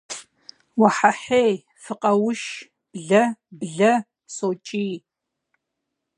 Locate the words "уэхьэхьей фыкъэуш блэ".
0.79-3.23